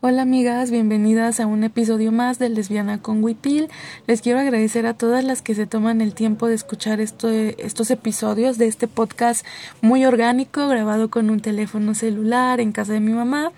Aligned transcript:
Hola 0.00 0.22
amigas, 0.22 0.70
bienvenidas 0.70 1.40
a 1.40 1.46
un 1.46 1.64
episodio 1.64 2.12
más 2.12 2.38
de 2.38 2.48
Lesbiana 2.48 3.02
con 3.02 3.20
Wipil. 3.24 3.68
Les 4.06 4.22
quiero 4.22 4.38
agradecer 4.38 4.86
a 4.86 4.94
todas 4.94 5.24
las 5.24 5.42
que 5.42 5.56
se 5.56 5.66
toman 5.66 6.00
el 6.00 6.14
tiempo 6.14 6.46
de 6.46 6.54
escuchar 6.54 7.00
esto, 7.00 7.28
estos 7.28 7.90
episodios 7.90 8.58
de 8.58 8.68
este 8.68 8.86
podcast 8.86 9.44
muy 9.80 10.04
orgánico, 10.04 10.68
grabado 10.68 11.10
con 11.10 11.30
un 11.30 11.40
teléfono 11.40 11.96
celular 11.96 12.60
en 12.60 12.70
casa 12.70 12.92
de 12.92 13.00
mi 13.00 13.10
mamá. 13.10 13.50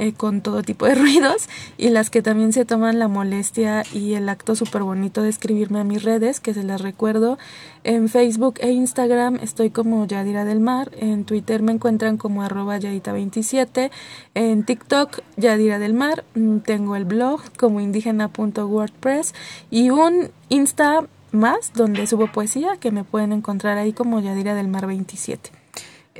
Eh, 0.00 0.14
con 0.14 0.40
todo 0.40 0.62
tipo 0.62 0.86
de 0.86 0.94
ruidos 0.94 1.50
y 1.76 1.90
las 1.90 2.08
que 2.08 2.22
también 2.22 2.54
se 2.54 2.64
toman 2.64 2.98
la 2.98 3.06
molestia 3.06 3.82
y 3.92 4.14
el 4.14 4.30
acto 4.30 4.56
súper 4.56 4.82
bonito 4.82 5.20
de 5.20 5.28
escribirme 5.28 5.78
a 5.78 5.84
mis 5.84 6.02
redes, 6.02 6.40
que 6.40 6.54
se 6.54 6.62
las 6.62 6.80
recuerdo. 6.80 7.36
En 7.84 8.08
Facebook 8.08 8.54
e 8.60 8.70
Instagram 8.70 9.36
estoy 9.42 9.68
como 9.68 10.06
Yadira 10.06 10.46
del 10.46 10.58
Mar, 10.58 10.90
en 10.96 11.26
Twitter 11.26 11.60
me 11.62 11.72
encuentran 11.72 12.16
como 12.16 12.42
arroba 12.42 12.78
Yadita27, 12.78 13.90
en 14.32 14.64
TikTok 14.64 15.20
Yadira 15.36 15.78
del 15.78 15.92
Mar, 15.92 16.24
mm, 16.34 16.60
tengo 16.60 16.96
el 16.96 17.04
blog 17.04 17.42
como 17.58 17.82
indígena.wordpress 17.82 19.34
y 19.70 19.90
un 19.90 20.30
Insta 20.48 21.04
más 21.30 21.74
donde 21.74 22.06
subo 22.06 22.26
poesía 22.32 22.78
que 22.78 22.90
me 22.90 23.04
pueden 23.04 23.34
encontrar 23.34 23.76
ahí 23.76 23.92
como 23.92 24.18
Yadira 24.20 24.54
del 24.54 24.68
Mar 24.68 24.86
27. 24.86 25.59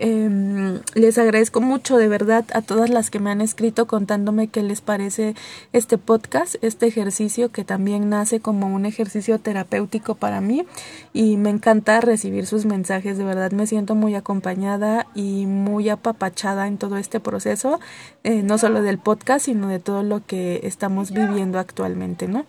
Eh, 0.02 0.80
les 0.95 1.18
agradezco 1.18 1.60
mucho 1.60 1.98
de 1.98 2.09
verdad 2.09 2.46
a 2.54 2.62
todas 2.62 2.88
las 2.88 3.10
que 3.10 3.20
me 3.20 3.30
han 3.30 3.42
escrito 3.42 3.86
contándome 3.86 4.48
qué 4.48 4.62
les 4.62 4.80
parece 4.80 5.34
este 5.74 5.98
podcast, 5.98 6.54
este 6.62 6.86
ejercicio 6.86 7.52
que 7.52 7.64
también 7.64 8.09
nace 8.09 8.40
como 8.40 8.74
un 8.74 8.86
ejercicio 8.86 9.38
terapéutico 9.38 10.14
para 10.14 10.40
mí 10.40 10.64
y 11.12 11.36
me 11.36 11.50
encanta 11.50 12.00
recibir 12.00 12.46
sus 12.46 12.64
mensajes, 12.64 13.18
de 13.18 13.24
verdad 13.24 13.52
me 13.52 13.66
siento 13.66 13.95
muy 13.95 14.14
acompañada 14.14 15.06
y 15.14 15.45
muy 15.45 15.90
apapachada 15.90 16.66
en 16.66 16.78
todo 16.78 16.96
este 16.96 17.20
proceso, 17.20 17.78
eh, 18.24 18.42
no 18.42 18.56
solo 18.56 18.80
del 18.80 18.98
podcast, 18.98 19.45
sino 19.45 19.68
de 19.68 19.80
todo 19.80 20.02
lo 20.02 20.24
que 20.24 20.60
estamos 20.62 21.10
viviendo 21.10 21.59
actualmente, 21.59 22.26
¿no? 22.26 22.46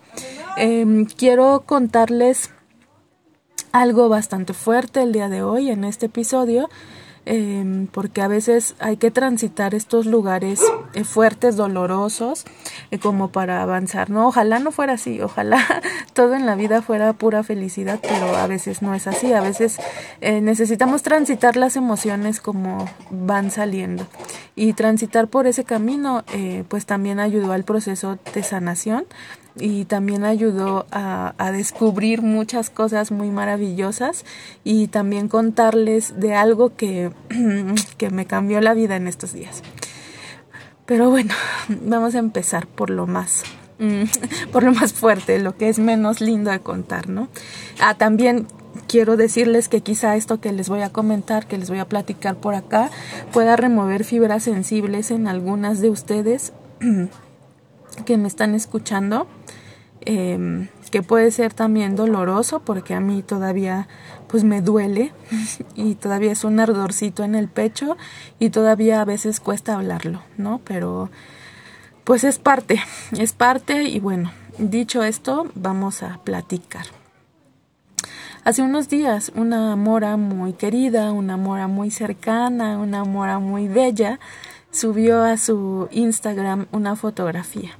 Eh, 0.56 1.04
quiero 1.18 1.64
contarles 1.66 2.48
algo 3.72 4.08
bastante 4.08 4.54
fuerte 4.54 5.02
el 5.02 5.12
día 5.12 5.28
de 5.28 5.42
hoy 5.42 5.70
en 5.70 5.84
este 5.84 6.06
episodio 6.06 6.70
eh, 7.26 7.86
porque 7.92 8.22
a 8.22 8.28
veces 8.28 8.74
hay 8.78 8.96
que 8.96 9.10
transitar 9.10 9.74
estos 9.74 10.06
lugares 10.06 10.60
eh, 10.94 11.04
fuertes, 11.04 11.56
dolorosos, 11.56 12.44
eh, 12.90 12.98
como 12.98 13.30
para 13.30 13.62
avanzar. 13.62 14.10
No, 14.10 14.28
ojalá 14.28 14.58
no 14.58 14.72
fuera 14.72 14.94
así, 14.94 15.20
ojalá 15.20 15.58
todo 16.12 16.34
en 16.34 16.46
la 16.46 16.54
vida 16.54 16.82
fuera 16.82 17.12
pura 17.12 17.42
felicidad, 17.42 18.00
pero 18.02 18.36
a 18.36 18.46
veces 18.46 18.82
no 18.82 18.94
es 18.94 19.06
así. 19.06 19.32
A 19.32 19.40
veces 19.40 19.78
eh, 20.20 20.40
necesitamos 20.40 21.02
transitar 21.02 21.56
las 21.56 21.76
emociones 21.76 22.40
como 22.40 22.88
van 23.10 23.50
saliendo 23.50 24.06
y 24.54 24.72
transitar 24.74 25.28
por 25.28 25.46
ese 25.46 25.64
camino, 25.64 26.24
eh, 26.32 26.64
pues 26.68 26.86
también 26.86 27.20
ayudó 27.20 27.52
al 27.52 27.64
proceso 27.64 28.18
de 28.34 28.42
sanación 28.42 29.06
y 29.58 29.84
también 29.84 30.24
ayudó 30.24 30.86
a, 30.90 31.34
a, 31.38 31.52
descubrir 31.52 32.22
muchas 32.22 32.70
cosas 32.70 33.10
muy 33.10 33.30
maravillosas 33.30 34.24
y 34.64 34.88
también 34.88 35.28
contarles 35.28 36.18
de 36.18 36.34
algo 36.34 36.74
que, 36.76 37.10
que 37.98 38.10
me 38.10 38.26
cambió 38.26 38.60
la 38.60 38.74
vida 38.74 38.96
en 38.96 39.08
estos 39.08 39.32
días. 39.32 39.62
Pero 40.86 41.10
bueno, 41.10 41.34
vamos 41.68 42.14
a 42.14 42.18
empezar 42.18 42.66
por 42.66 42.90
lo 42.90 43.06
más 43.06 43.44
por 44.52 44.62
lo 44.62 44.72
más 44.72 44.92
fuerte, 44.92 45.38
lo 45.38 45.56
que 45.56 45.68
es 45.68 45.78
menos 45.78 46.20
lindo 46.20 46.50
de 46.50 46.60
contar, 46.60 47.08
¿no? 47.08 47.28
Ah, 47.80 47.94
también 47.94 48.46
quiero 48.86 49.16
decirles 49.16 49.68
que 49.68 49.80
quizá 49.80 50.16
esto 50.16 50.40
que 50.40 50.52
les 50.52 50.68
voy 50.68 50.82
a 50.82 50.90
comentar, 50.90 51.46
que 51.46 51.58
les 51.58 51.68
voy 51.68 51.78
a 51.78 51.88
platicar 51.88 52.36
por 52.36 52.54
acá, 52.54 52.90
pueda 53.32 53.56
remover 53.56 54.04
fibras 54.04 54.44
sensibles 54.44 55.10
en 55.10 55.26
algunas 55.26 55.80
de 55.80 55.90
ustedes 55.90 56.52
que 58.06 58.16
me 58.16 58.28
están 58.28 58.54
escuchando, 58.54 59.26
eh, 60.06 60.68
que 60.90 61.02
puede 61.02 61.30
ser 61.30 61.54
también 61.54 61.96
doloroso 61.96 62.60
porque 62.60 62.94
a 62.94 63.00
mí 63.00 63.22
todavía 63.22 63.88
pues 64.28 64.44
me 64.44 64.60
duele 64.60 65.12
y 65.74 65.94
todavía 65.94 66.32
es 66.32 66.44
un 66.44 66.60
ardorcito 66.60 67.24
en 67.24 67.34
el 67.34 67.48
pecho 67.48 67.96
y 68.38 68.50
todavía 68.50 69.00
a 69.00 69.04
veces 69.04 69.40
cuesta 69.40 69.74
hablarlo, 69.74 70.22
¿no? 70.36 70.60
Pero 70.64 71.10
pues 72.04 72.24
es 72.24 72.38
parte, 72.38 72.80
es 73.18 73.32
parte 73.32 73.84
y 73.84 74.00
bueno, 74.00 74.32
dicho 74.58 75.02
esto, 75.02 75.50
vamos 75.54 76.02
a 76.02 76.18
platicar. 76.24 76.86
Hace 78.44 78.62
unos 78.62 78.88
días 78.88 79.32
una 79.34 79.76
mora 79.76 80.16
muy 80.16 80.52
querida, 80.52 81.12
una 81.12 81.36
mora 81.36 81.68
muy 81.68 81.90
cercana, 81.90 82.76
una 82.78 83.04
mora 83.04 83.38
muy 83.38 83.68
bella, 83.68 84.18
subió 84.70 85.22
a 85.22 85.36
su 85.36 85.88
Instagram 85.92 86.66
una 86.72 86.96
fotografía. 86.96 87.70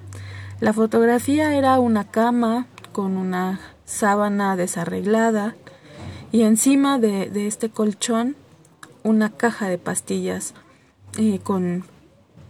La 0.63 0.73
fotografía 0.73 1.57
era 1.57 1.81
una 1.81 2.05
cama 2.05 2.69
con 2.93 3.17
una 3.17 3.59
sábana 3.85 4.55
desarreglada 4.55 5.57
y 6.31 6.43
encima 6.43 7.01
de, 7.01 7.29
de 7.31 7.49
este 7.49 7.69
colchón 7.69 8.37
una 9.03 9.31
caja 9.31 9.69
de 9.69 9.79
pastillas 9.79 10.55
eh, 11.19 11.41
con, 11.43 11.83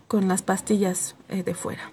con 0.09 0.29
las 0.29 0.43
pastillas 0.43 1.17
eh, 1.31 1.43
de 1.43 1.55
fuera. 1.55 1.91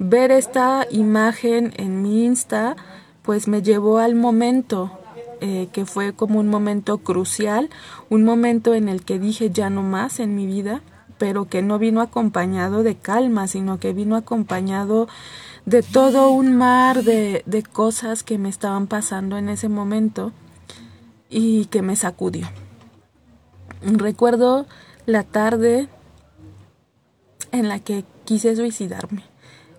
Ver 0.00 0.32
esta 0.32 0.88
imagen 0.90 1.74
en 1.76 2.02
mi 2.02 2.24
Insta 2.24 2.74
pues 3.22 3.46
me 3.46 3.62
llevó 3.62 3.98
al 3.98 4.16
momento 4.16 4.98
eh, 5.40 5.68
que 5.72 5.86
fue 5.86 6.12
como 6.12 6.40
un 6.40 6.48
momento 6.48 6.98
crucial, 6.98 7.70
un 8.08 8.24
momento 8.24 8.74
en 8.74 8.88
el 8.88 9.04
que 9.04 9.20
dije 9.20 9.50
ya 9.50 9.70
no 9.70 9.84
más 9.84 10.18
en 10.18 10.34
mi 10.34 10.46
vida, 10.46 10.82
pero 11.20 11.44
que 11.44 11.60
no 11.60 11.78
vino 11.78 12.00
acompañado 12.00 12.82
de 12.82 12.96
calma, 12.96 13.46
sino 13.46 13.78
que 13.78 13.92
vino 13.92 14.16
acompañado 14.16 15.06
de 15.66 15.82
todo 15.82 16.30
un 16.30 16.56
mar 16.56 17.04
de, 17.04 17.42
de 17.44 17.62
cosas 17.62 18.22
que 18.22 18.38
me 18.38 18.48
estaban 18.48 18.86
pasando 18.86 19.36
en 19.36 19.50
ese 19.50 19.68
momento 19.68 20.32
y 21.28 21.66
que 21.66 21.82
me 21.82 21.94
sacudió. 21.94 22.46
Recuerdo 23.82 24.64
la 25.04 25.22
tarde 25.22 25.90
en 27.52 27.68
la 27.68 27.80
que 27.80 28.06
quise 28.24 28.56
suicidarme. 28.56 29.22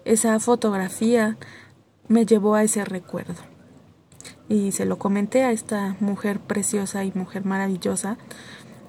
Esa 0.05 0.39
fotografía 0.39 1.37
me 2.07 2.27
llevó 2.27 2.53
a 2.53 2.61
ese 2.63 2.85
recuerdo 2.85 3.41
y 4.47 4.73
se 4.73 4.85
lo 4.85 4.99
comenté 4.99 5.43
a 5.43 5.51
esta 5.51 5.95
mujer 6.01 6.39
preciosa 6.39 7.03
y 7.03 7.11
mujer 7.15 7.45
maravillosa 7.45 8.17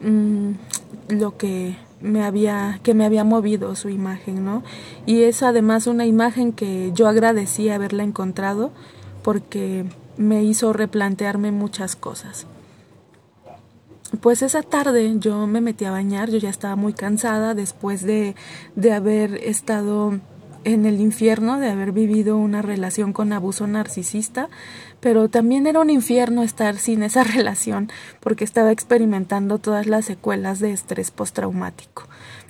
mmm, 0.01 0.51
lo 1.09 1.39
que 1.39 1.77
me 2.03 2.25
había 2.25 2.81
que 2.83 2.95
me 2.95 3.05
había 3.05 3.25
movido 3.25 3.75
su 3.77 3.89
imagen 3.89 4.45
no 4.45 4.63
y 5.07 5.23
es 5.23 5.43
además 5.43 5.87
una 5.87 6.07
imagen 6.07 6.53
que 6.53 6.93
yo 6.95 7.09
agradecí 7.09 7.69
haberla 7.69 8.03
encontrado 8.03 8.73
porque 9.23 9.85
me 10.17 10.45
hizo 10.45 10.73
replantearme 10.73 11.53
muchas 11.53 11.97
cosas. 11.97 12.47
Pues 14.21 14.43
esa 14.43 14.63
tarde 14.63 15.15
yo 15.19 15.47
me 15.47 15.61
metí 15.61 15.85
a 15.85 15.91
bañar 15.91 16.31
yo 16.31 16.39
ya 16.39 16.51
estaba 16.51 16.77
muy 16.77 16.93
cansada 16.93 17.55
después 17.55 18.03
de 18.03 18.35
de 18.77 18.93
haber 18.93 19.35
estado 19.37 20.21
en 20.65 20.87
el 20.87 21.01
infierno 21.01 21.59
de 21.59 21.71
haber 21.71 21.93
vivido 21.93 22.37
una 22.37 22.63
relación 22.63 23.13
con 23.13 23.33
abuso 23.33 23.67
narcisista, 23.67 24.49
pero 25.01 25.29
también 25.29 25.67
era 25.67 25.81
un 25.81 25.91
infierno 25.91 26.43
estar 26.43 26.77
sin 26.77 27.03
esa 27.03 27.25
relación 27.37 27.91
porque 28.21 28.45
estaba 28.45 28.73
experimentando 28.73 29.59
todas 29.59 29.87
las 29.87 30.05
secuelas 30.05 30.61
de 30.61 30.73
estrés 30.73 31.11
postraumático. 31.11 32.05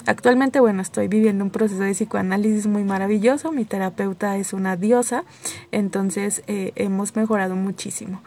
Actualmente, 0.04 0.58
bueno, 0.58 0.82
estoy 0.82 1.06
viviendo 1.06 1.44
un 1.44 1.50
proceso 1.50 1.82
de 1.82 1.92
psicoanálisis 1.92 2.66
muy 2.66 2.82
maravilloso, 2.82 3.52
mi 3.52 3.64
terapeuta 3.64 4.36
es 4.36 4.52
una 4.52 4.76
diosa, 4.76 5.24
entonces 5.70 6.42
eh, 6.48 6.72
hemos 6.74 7.14
mejorado 7.14 7.54
muchísimo 7.54 8.20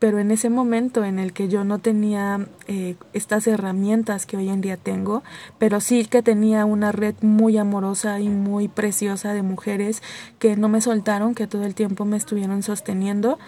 pero 0.00 0.18
en 0.18 0.30
ese 0.32 0.48
momento 0.48 1.04
en 1.04 1.20
el 1.20 1.32
que 1.32 1.48
yo 1.48 1.62
no 1.62 1.78
tenía 1.78 2.48
eh, 2.66 2.96
estas 3.12 3.46
herramientas 3.46 4.26
que 4.26 4.38
hoy 4.38 4.48
en 4.48 4.62
día 4.62 4.78
tengo, 4.78 5.22
pero 5.58 5.80
sí 5.80 6.06
que 6.06 6.22
tenía 6.22 6.64
una 6.64 6.90
red 6.90 7.14
muy 7.20 7.58
amorosa 7.58 8.18
y 8.18 8.30
muy 8.30 8.66
preciosa 8.66 9.34
de 9.34 9.42
mujeres 9.42 10.02
que 10.38 10.56
no 10.56 10.68
me 10.70 10.80
soltaron, 10.80 11.34
que 11.34 11.46
todo 11.46 11.64
el 11.64 11.74
tiempo 11.74 12.06
me 12.06 12.16
estuvieron 12.16 12.62
sosteniendo, 12.62 13.38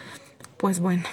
pues 0.59 0.79
bueno, 0.79 1.05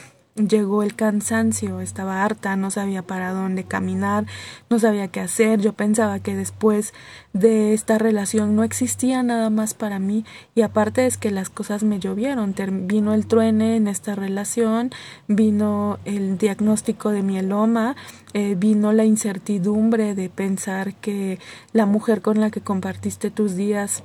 llegó 0.47 0.83
el 0.83 0.95
cansancio, 0.95 1.79
estaba 1.81 2.23
harta, 2.23 2.55
no 2.55 2.71
sabía 2.71 3.01
para 3.01 3.31
dónde 3.31 3.63
caminar, 3.63 4.25
no 4.69 4.79
sabía 4.79 5.09
qué 5.09 5.19
hacer, 5.19 5.59
yo 5.59 5.73
pensaba 5.73 6.19
que 6.19 6.35
después 6.35 6.93
de 7.33 7.73
esta 7.73 7.97
relación 7.97 8.55
no 8.55 8.63
existía 8.63 9.21
nada 9.23 9.49
más 9.49 9.73
para 9.73 9.99
mí 9.99 10.25
y 10.55 10.61
aparte 10.61 11.05
es 11.05 11.17
que 11.17 11.31
las 11.31 11.49
cosas 11.49 11.83
me 11.83 11.99
llovieron, 11.99 12.55
vino 12.87 13.13
el 13.13 13.27
truene 13.27 13.75
en 13.75 13.87
esta 13.87 14.15
relación, 14.15 14.91
vino 15.27 15.99
el 16.05 16.37
diagnóstico 16.37 17.09
de 17.09 17.23
mieloma, 17.23 17.95
eh, 18.33 18.55
vino 18.57 18.93
la 18.93 19.05
incertidumbre 19.05 20.15
de 20.15 20.29
pensar 20.29 20.93
que 20.95 21.39
la 21.73 21.85
mujer 21.85 22.21
con 22.21 22.39
la 22.39 22.51
que 22.51 22.61
compartiste 22.61 23.31
tus 23.31 23.55
días 23.55 24.03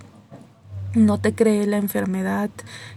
no 0.95 1.19
te 1.19 1.35
cree 1.35 1.67
la 1.67 1.77
enfermedad, 1.77 2.51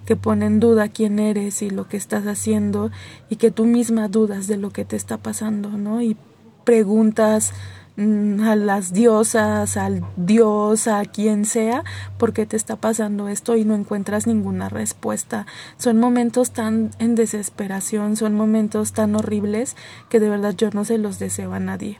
que 0.05 0.15
pone 0.15 0.45
en 0.45 0.59
duda 0.59 0.89
quién 0.89 1.19
eres 1.19 1.61
y 1.61 1.69
lo 1.69 1.87
que 1.87 1.97
estás 1.97 2.25
haciendo 2.25 2.91
y 3.29 3.37
que 3.37 3.51
tú 3.51 3.65
misma 3.65 4.07
dudas 4.07 4.47
de 4.47 4.57
lo 4.57 4.71
que 4.71 4.85
te 4.85 4.95
está 4.95 5.17
pasando, 5.17 5.69
¿no? 5.69 6.01
Y 6.01 6.17
preguntas 6.63 7.53
mm, 7.95 8.41
a 8.41 8.55
las 8.55 8.93
diosas, 8.93 9.77
al 9.77 10.03
dios, 10.15 10.87
a 10.87 11.03
quien 11.05 11.45
sea, 11.45 11.83
por 12.17 12.33
qué 12.33 12.45
te 12.45 12.57
está 12.57 12.75
pasando 12.75 13.27
esto 13.27 13.55
y 13.55 13.65
no 13.65 13.75
encuentras 13.75 14.27
ninguna 14.27 14.69
respuesta. 14.69 15.45
Son 15.77 15.99
momentos 15.99 16.51
tan 16.51 16.91
en 16.99 17.15
desesperación, 17.15 18.15
son 18.15 18.35
momentos 18.35 18.93
tan 18.93 19.15
horribles 19.15 19.75
que 20.09 20.19
de 20.19 20.29
verdad 20.29 20.55
yo 20.55 20.69
no 20.71 20.85
se 20.85 20.97
los 20.97 21.19
deseo 21.19 21.53
a 21.53 21.59
nadie. 21.59 21.99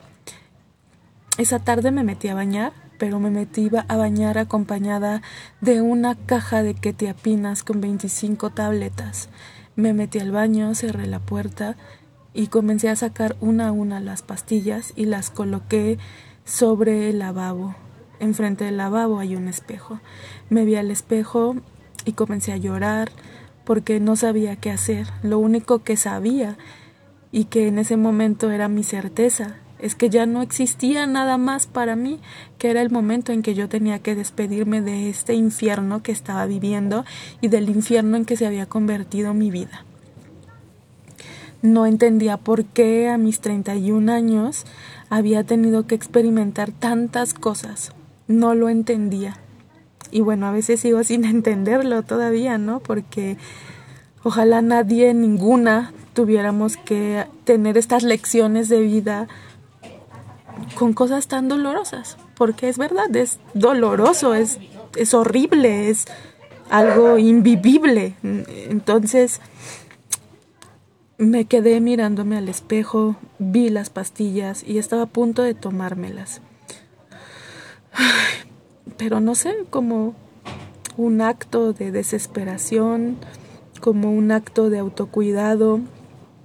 Esa 1.38 1.60
tarde 1.60 1.92
me 1.92 2.02
metí 2.02 2.28
a 2.28 2.34
bañar, 2.34 2.72
pero 2.98 3.20
me 3.20 3.30
metí 3.30 3.70
a 3.88 3.96
bañar 3.96 4.36
acompañada 4.38 5.22
de 5.60 5.80
una 5.80 6.16
caja 6.16 6.62
de 6.62 6.74
ketiapinas 6.74 7.62
con 7.62 7.80
25 7.80 8.50
tabletas. 8.50 9.28
Me 9.76 9.92
metí 9.92 10.18
al 10.18 10.32
baño, 10.32 10.74
cerré 10.74 11.06
la 11.06 11.20
puerta 11.20 11.76
y 12.34 12.48
comencé 12.48 12.88
a 12.88 12.96
sacar 12.96 13.36
una 13.40 13.68
a 13.68 13.72
una 13.72 14.00
las 14.00 14.22
pastillas 14.22 14.92
y 14.96 15.06
las 15.06 15.30
coloqué 15.30 15.98
sobre 16.44 17.08
el 17.08 17.20
lavabo. 17.20 17.74
Enfrente 18.20 18.64
del 18.64 18.76
lavabo 18.76 19.20
hay 19.20 19.36
un 19.36 19.48
espejo. 19.48 20.00
Me 20.50 20.64
vi 20.64 20.74
al 20.74 20.90
espejo 20.90 21.56
y 22.04 22.12
comencé 22.12 22.52
a 22.52 22.56
llorar 22.56 23.10
porque 23.64 24.00
no 24.00 24.16
sabía 24.16 24.56
qué 24.56 24.70
hacer. 24.70 25.06
Lo 25.22 25.38
único 25.38 25.84
que 25.84 25.96
sabía 25.96 26.56
y 27.30 27.44
que 27.44 27.68
en 27.68 27.78
ese 27.78 27.96
momento 27.96 28.50
era 28.50 28.68
mi 28.68 28.82
certeza 28.82 29.56
es 29.78 29.94
que 29.94 30.10
ya 30.10 30.26
no 30.26 30.42
existía 30.42 31.06
nada 31.06 31.38
más 31.38 31.66
para 31.66 31.96
mí, 31.96 32.20
que 32.58 32.70
era 32.70 32.82
el 32.82 32.90
momento 32.90 33.32
en 33.32 33.42
que 33.42 33.54
yo 33.54 33.68
tenía 33.68 34.00
que 34.00 34.14
despedirme 34.14 34.80
de 34.80 35.08
este 35.08 35.34
infierno 35.34 36.02
que 36.02 36.12
estaba 36.12 36.46
viviendo 36.46 37.04
y 37.40 37.48
del 37.48 37.68
infierno 37.68 38.16
en 38.16 38.24
que 38.24 38.36
se 38.36 38.46
había 38.46 38.66
convertido 38.66 39.34
mi 39.34 39.50
vida. 39.50 39.84
No 41.62 41.86
entendía 41.86 42.36
por 42.36 42.64
qué 42.64 43.08
a 43.08 43.18
mis 43.18 43.40
31 43.40 44.12
años 44.12 44.64
había 45.10 45.44
tenido 45.44 45.86
que 45.86 45.94
experimentar 45.94 46.70
tantas 46.70 47.34
cosas. 47.34 47.92
No 48.28 48.54
lo 48.54 48.68
entendía. 48.68 49.38
Y 50.10 50.20
bueno, 50.20 50.46
a 50.46 50.52
veces 50.52 50.80
sigo 50.80 51.02
sin 51.02 51.24
entenderlo 51.24 52.02
todavía, 52.02 52.58
¿no? 52.58 52.80
Porque 52.80 53.36
ojalá 54.22 54.62
nadie, 54.62 55.14
ninguna, 55.14 55.92
tuviéramos 56.14 56.76
que 56.76 57.26
tener 57.44 57.76
estas 57.76 58.02
lecciones 58.02 58.68
de 58.68 58.80
vida 58.80 59.28
con 60.74 60.92
cosas 60.92 61.28
tan 61.28 61.48
dolorosas, 61.48 62.16
porque 62.36 62.68
es 62.68 62.78
verdad, 62.78 63.14
es 63.14 63.38
doloroso, 63.54 64.34
es, 64.34 64.58
es 64.96 65.14
horrible, 65.14 65.90
es 65.90 66.06
algo 66.70 67.18
invivible. 67.18 68.14
Entonces 68.22 69.40
me 71.18 71.46
quedé 71.46 71.80
mirándome 71.80 72.36
al 72.36 72.48
espejo, 72.48 73.16
vi 73.38 73.70
las 73.70 73.90
pastillas 73.90 74.62
y 74.64 74.78
estaba 74.78 75.02
a 75.02 75.06
punto 75.06 75.42
de 75.42 75.54
tomármelas. 75.54 76.40
Pero 78.96 79.20
no 79.20 79.34
sé, 79.34 79.54
como 79.70 80.14
un 80.96 81.20
acto 81.20 81.72
de 81.72 81.92
desesperación, 81.92 83.16
como 83.80 84.12
un 84.12 84.32
acto 84.32 84.70
de 84.70 84.78
autocuidado, 84.78 85.80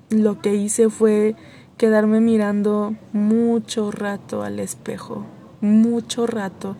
lo 0.09 0.41
que 0.41 0.55
hice 0.55 0.89
fue 0.89 1.35
quedarme 1.83 2.21
mirando 2.21 2.95
mucho 3.11 3.91
rato 3.91 4.43
al 4.43 4.61
espejo, 4.61 5.25
mucho 5.59 6.25
rato. 6.25 6.77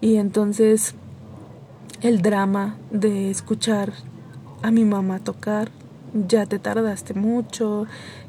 Y 0.00 0.14
entonces 0.14 0.94
el 2.02 2.22
drama 2.22 2.76
de 2.92 3.32
escuchar 3.32 3.94
a 4.62 4.70
mi 4.70 4.84
mamá 4.84 5.18
tocar, 5.18 5.72
ya 6.14 6.46
te 6.46 6.60
tardaste 6.60 7.14
mucho, 7.14 7.88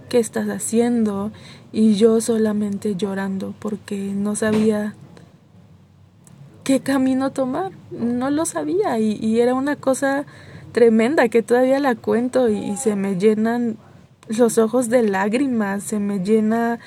¿qué 0.10 0.18
estás 0.18 0.50
haciendo? 0.50 1.32
Y 1.72 1.94
yo 1.94 2.22
solamente 2.22 2.96
llorando 2.96 3.54
porque 3.60 4.12
no 4.12 4.36
sabía 4.36 4.96
qué 6.64 6.80
camino 6.80 7.30
tomar, 7.34 7.72
no 7.92 8.32
lo 8.32 8.48
sabía 8.48 8.98
y, 8.98 9.40
era 9.40 9.54
una 9.54 9.76
cosa 9.76 10.26
tremenda 10.72 11.30
que 11.30 11.44
todavía 11.44 11.80
la 11.80 11.94
cuento 11.94 12.50
y 12.50 12.76
se 12.78 12.96
me 12.96 13.16
llenan 13.20 13.78
los 14.38 14.60
ojos 14.60 14.90
de 14.90 15.02
lágrimas, 15.02 15.84
se 15.84 16.00
me 16.00 16.20
llena, 16.20 16.80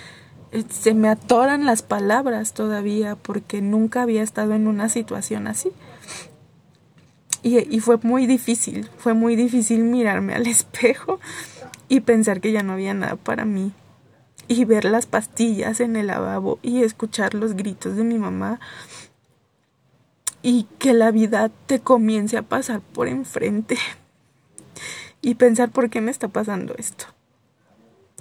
se 0.70 0.94
me 0.94 1.08
atoran 1.08 1.66
las 1.66 1.82
palabras 1.82 2.54
todavía 2.54 3.16
porque 3.16 3.60
nunca 3.60 4.02
había 4.02 4.22
estado 4.22 4.54
en 4.54 4.68
una 4.68 4.88
situación 4.88 5.48
así. 5.48 5.72
Y, 7.42 7.58
y, 7.74 7.80
fue 7.80 7.98
muy 8.02 8.26
difícil, 8.26 8.88
fue 8.98 9.14
muy 9.14 9.34
difícil 9.34 9.82
mirarme 9.82 10.34
al 10.34 10.46
espejo 10.46 11.18
y 11.88 12.00
pensar 12.00 12.40
que 12.40 12.52
ya 12.52 12.62
no 12.62 12.74
había 12.74 12.94
nada 12.94 13.16
para 13.16 13.44
mí. 13.44 13.72
Y 14.46 14.64
ver 14.64 14.84
las 14.84 15.06
pastillas 15.06 15.80
en 15.80 15.96
el 15.96 16.08
lavabo 16.08 16.58
y 16.62 16.82
escuchar 16.84 17.34
los 17.34 17.54
gritos 17.54 17.96
de 17.96 18.04
mi 18.04 18.18
mamá. 18.18 18.60
Y 20.42 20.66
que 20.78 20.92
la 20.92 21.10
vida 21.10 21.50
te 21.66 21.80
comience 21.80 22.36
a 22.36 22.42
pasar 22.42 22.80
por 22.80 23.08
enfrente. 23.08 23.78
Y 25.20 25.34
pensar 25.34 25.70
por 25.70 25.90
qué 25.90 26.00
me 26.00 26.10
está 26.10 26.28
pasando 26.28 26.74
esto 26.76 27.06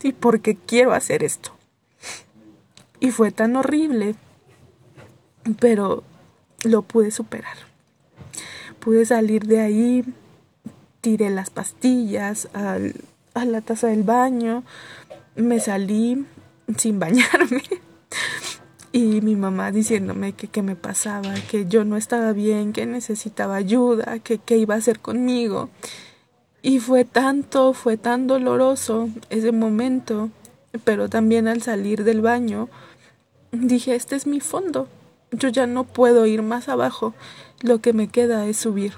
y 0.03 0.13
porque 0.13 0.56
quiero 0.56 0.94
hacer 0.94 1.24
esto. 1.24 1.51
Y 3.00 3.12
fue 3.12 3.31
tan 3.31 3.56
horrible, 3.56 4.15
pero 5.59 6.03
lo 6.63 6.81
pude 6.83 7.12
superar. 7.12 7.57
Pude 8.80 9.06
salir 9.06 9.45
de 9.45 9.62
ahí, 9.62 10.03
tiré 11.01 11.30
las 11.30 11.50
pastillas 11.50 12.48
a 12.53 13.45
la 13.45 13.62
taza 13.62 13.88
del 13.88 14.03
baño, 14.03 14.63
me 15.36 15.59
salí 15.59 16.25
sin 16.77 17.00
bañarme. 17.00 17.63
Y 18.94 19.21
mi 19.21 19.38
mamá 19.38 19.71
diciéndome 19.71 20.33
que 20.33 20.50
qué 20.50 20.62
me 20.62 20.75
pasaba, 20.75 21.33
que 21.50 21.65
yo 21.65 21.86
no 21.86 21.95
estaba 21.95 22.33
bien, 22.33 22.74
que 22.74 22.86
necesitaba 22.86 23.56
ayuda, 23.56 24.19
que 24.19 24.38
qué 24.38 24.57
iba 24.57 24.75
a 24.75 24.80
hacer 24.80 25.00
conmigo. 25.00 25.69
Y 26.62 26.80
fue 26.80 27.06
tanto, 27.06 27.74
fue 27.74 27.98
tan 27.98 28.28
doloroso 28.28 29.10
ese 29.30 29.52
momento, 29.52 30.30
pero 30.84 31.10
también 31.10 31.48
al 31.48 31.62
salir 31.62 32.04
del 32.04 32.22
baño 32.22 32.69
dije, 33.52 33.96
este 33.96 34.16
es 34.16 34.28
mi 34.28 34.40
fondo, 34.40 34.88
yo 35.31 35.50
ya 35.50 35.68
no 35.68 35.84
puedo 35.84 36.25
ir 36.25 36.42
más 36.42 36.69
abajo, 36.69 37.13
lo 37.62 37.81
que 37.81 37.94
me 37.94 38.08
queda 38.08 38.46
es 38.46 38.58
subir. 38.58 38.94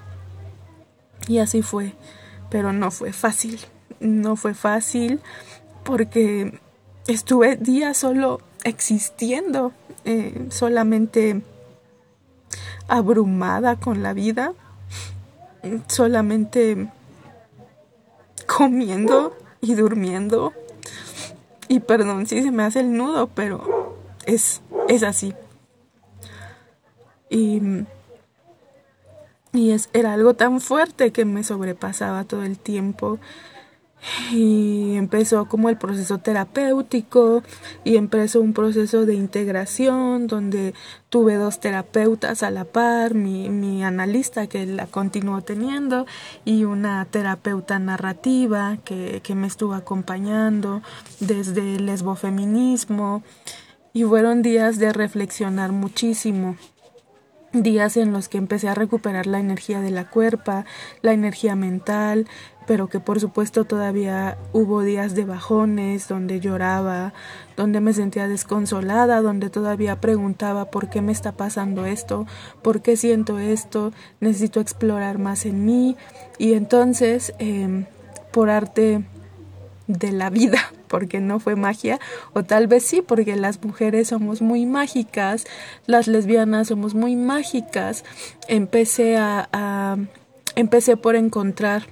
Y 1.27 1.39
así 1.39 1.61
fue, 1.61 1.93
pero 2.49 2.73
no 2.73 2.91
fue 2.91 3.13
fácil, 3.13 3.59
no 3.99 4.35
fue 4.35 4.53
fácil 4.53 5.21
porque 5.83 6.59
estuve 7.07 7.55
días 7.55 7.97
solo 7.97 8.41
existiendo, 8.63 9.71
eh, 10.05 10.47
solamente 10.49 11.41
abrumada 12.87 13.77
con 13.77 14.03
la 14.03 14.13
vida, 14.13 14.53
solamente 15.87 16.89
comiendo 18.55 19.35
y 19.61 19.75
durmiendo. 19.75 20.53
Y 21.67 21.79
perdón 21.79 22.27
si 22.27 22.43
se 22.43 22.51
me 22.51 22.63
hace 22.63 22.81
el 22.81 22.93
nudo, 22.93 23.27
pero 23.27 23.97
es, 24.25 24.61
es 24.87 25.03
así. 25.03 25.33
Y, 27.29 27.61
y 29.53 29.71
es, 29.71 29.89
era 29.93 30.13
algo 30.13 30.35
tan 30.35 30.61
fuerte 30.61 31.11
que 31.11 31.25
me 31.25 31.43
sobrepasaba 31.43 32.25
todo 32.25 32.43
el 32.43 32.59
tiempo 32.59 33.19
y 34.31 34.95
empezó 34.95 35.45
como 35.45 35.69
el 35.69 35.77
proceso 35.77 36.17
terapéutico 36.17 37.43
y 37.83 37.97
empezó 37.97 38.41
un 38.41 38.53
proceso 38.53 39.05
de 39.05 39.15
integración 39.15 40.27
donde 40.27 40.73
tuve 41.09 41.35
dos 41.35 41.59
terapeutas 41.59 42.43
a 42.43 42.51
la 42.51 42.65
par, 42.65 43.13
mi, 43.13 43.49
mi 43.49 43.83
analista 43.83 44.47
que 44.47 44.65
la 44.65 44.87
continuó 44.87 45.41
teniendo 45.41 46.05
y 46.45 46.63
una 46.63 47.05
terapeuta 47.05 47.79
narrativa 47.79 48.77
que, 48.83 49.21
que 49.23 49.35
me 49.35 49.47
estuvo 49.47 49.73
acompañando 49.73 50.81
desde 51.19 51.75
el 51.75 51.85
lesbofeminismo 51.85 53.23
y 53.93 54.03
fueron 54.03 54.41
días 54.41 54.79
de 54.79 54.91
reflexionar 54.91 55.71
muchísimo 55.71 56.55
días 57.53 57.97
en 57.97 58.11
los 58.11 58.29
que 58.29 58.39
empecé 58.39 58.67
a 58.67 58.73
recuperar 58.73 59.27
la 59.27 59.39
energía 59.39 59.79
de 59.79 59.91
la 59.91 60.09
cuerpa, 60.09 60.65
la 61.01 61.13
energía 61.13 61.55
mental, 61.55 62.27
pero 62.65 62.87
que 62.87 62.99
por 62.99 63.19
supuesto 63.19 63.65
todavía 63.65 64.37
hubo 64.51 64.81
días 64.81 65.15
de 65.15 65.25
bajones 65.25 66.07
donde 66.07 66.39
lloraba, 66.39 67.13
donde 67.57 67.79
me 67.81 67.93
sentía 67.93 68.27
desconsolada, 68.27 69.21
donde 69.21 69.49
todavía 69.49 69.99
preguntaba 70.01 70.65
por 70.65 70.89
qué 70.89 71.01
me 71.01 71.11
está 71.11 71.33
pasando 71.33 71.85
esto, 71.85 72.25
por 72.61 72.81
qué 72.81 72.97
siento 72.97 73.39
esto, 73.39 73.91
necesito 74.19 74.59
explorar 74.59 75.19
más 75.19 75.45
en 75.45 75.65
mí 75.65 75.95
y 76.37 76.53
entonces 76.53 77.33
em, 77.39 77.85
por 78.31 78.49
arte 78.49 79.03
de 79.87 80.11
la 80.11 80.29
vida, 80.29 80.59
porque 80.87 81.19
no 81.19 81.39
fue 81.39 81.55
magia, 81.55 81.99
o 82.33 82.43
tal 82.43 82.67
vez 82.67 82.83
sí, 82.83 83.01
porque 83.01 83.35
las 83.35 83.63
mujeres 83.63 84.09
somos 84.09 84.41
muy 84.41 84.65
mágicas, 84.65 85.45
las 85.85 86.07
lesbianas 86.07 86.67
somos 86.67 86.93
muy 86.93 87.15
mágicas, 87.15 88.03
empecé 88.47 89.17
a, 89.17 89.49
a 89.51 89.97
empecé 90.55 90.97
por 90.97 91.15
encontrar 91.15 91.83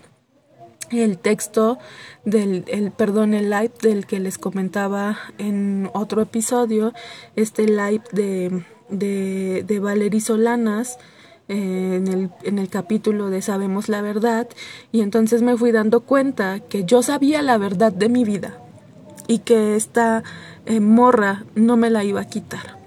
el 0.99 1.17
texto 1.17 1.79
del 2.25 2.65
el 2.67 2.91
perdón 2.91 3.33
el 3.33 3.49
live 3.49 3.71
del 3.81 4.05
que 4.05 4.19
les 4.19 4.37
comentaba 4.37 5.17
en 5.37 5.89
otro 5.93 6.21
episodio 6.21 6.93
este 7.35 7.65
live 7.65 8.03
de 8.11 8.63
de, 8.89 9.63
de 9.65 9.79
Valery 9.79 10.19
Solanas 10.19 10.99
eh, 11.47 11.95
en, 11.95 12.07
el, 12.07 12.29
en 12.43 12.59
el 12.59 12.69
capítulo 12.69 13.29
de 13.29 13.41
Sabemos 13.41 13.89
la 13.89 14.01
verdad 14.01 14.47
y 14.91 15.01
entonces 15.01 15.41
me 15.41 15.57
fui 15.57 15.71
dando 15.71 16.01
cuenta 16.01 16.59
que 16.59 16.83
yo 16.83 17.01
sabía 17.01 17.41
la 17.41 17.57
verdad 17.57 17.91
de 17.91 18.09
mi 18.09 18.23
vida 18.23 18.57
y 19.27 19.39
que 19.39 19.75
esta 19.75 20.23
eh, 20.65 20.79
morra 20.79 21.45
no 21.55 21.77
me 21.77 21.89
la 21.89 22.03
iba 22.03 22.21
a 22.21 22.25
quitar 22.25 22.80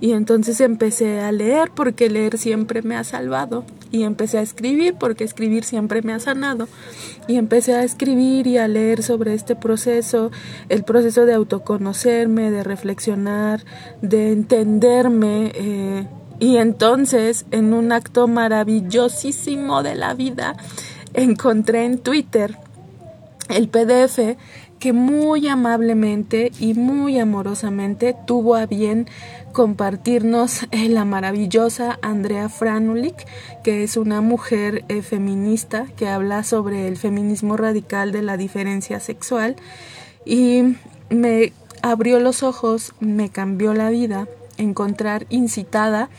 y 0.00 0.12
entonces 0.12 0.60
empecé 0.60 1.20
a 1.20 1.32
leer 1.32 1.72
porque 1.74 2.08
leer 2.08 2.38
siempre 2.38 2.82
me 2.82 2.96
ha 2.96 3.02
salvado. 3.02 3.64
Y 3.90 4.04
empecé 4.04 4.38
a 4.38 4.42
escribir 4.42 4.94
porque 4.94 5.24
escribir 5.24 5.64
siempre 5.64 6.02
me 6.02 6.12
ha 6.12 6.20
sanado. 6.20 6.68
Y 7.26 7.36
empecé 7.36 7.74
a 7.74 7.82
escribir 7.82 8.46
y 8.46 8.58
a 8.58 8.68
leer 8.68 9.02
sobre 9.02 9.34
este 9.34 9.56
proceso, 9.56 10.30
el 10.68 10.84
proceso 10.84 11.26
de 11.26 11.34
autoconocerme, 11.34 12.50
de 12.52 12.62
reflexionar, 12.62 13.64
de 14.00 14.30
entenderme. 14.30 15.50
Eh, 15.54 16.06
y 16.38 16.58
entonces, 16.58 17.46
en 17.50 17.74
un 17.74 17.90
acto 17.90 18.28
maravillosísimo 18.28 19.82
de 19.82 19.96
la 19.96 20.14
vida, 20.14 20.56
encontré 21.14 21.84
en 21.86 21.98
Twitter 21.98 22.56
el 23.48 23.68
PDF 23.68 24.36
que 24.78 24.92
muy 24.92 25.48
amablemente 25.48 26.52
y 26.58 26.74
muy 26.74 27.18
amorosamente 27.18 28.14
tuvo 28.26 28.54
a 28.54 28.66
bien 28.66 29.08
compartirnos 29.52 30.66
eh, 30.70 30.88
la 30.88 31.04
maravillosa 31.04 31.98
Andrea 32.02 32.48
Franulik, 32.48 33.26
que 33.64 33.82
es 33.82 33.96
una 33.96 34.20
mujer 34.20 34.84
eh, 34.88 35.02
feminista 35.02 35.86
que 35.96 36.08
habla 36.08 36.44
sobre 36.44 36.86
el 36.86 36.96
feminismo 36.96 37.56
radical 37.56 38.12
de 38.12 38.22
la 38.22 38.36
diferencia 38.36 39.00
sexual. 39.00 39.56
Y 40.24 40.76
me 41.10 41.52
abrió 41.82 42.20
los 42.20 42.42
ojos, 42.42 42.94
me 43.00 43.30
cambió 43.30 43.74
la 43.74 43.90
vida, 43.90 44.28
encontrar 44.58 45.26
incitada, 45.28 46.10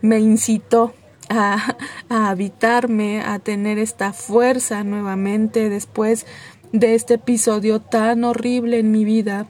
me 0.00 0.20
incitó 0.20 0.94
a, 1.28 1.76
a 2.08 2.30
habitarme, 2.30 3.20
a 3.20 3.40
tener 3.40 3.78
esta 3.78 4.12
fuerza 4.12 4.84
nuevamente 4.84 5.68
después 5.68 6.24
de 6.72 6.94
este 6.94 7.14
episodio 7.14 7.80
tan 7.80 8.24
horrible 8.24 8.78
en 8.78 8.90
mi 8.90 9.04
vida 9.04 9.46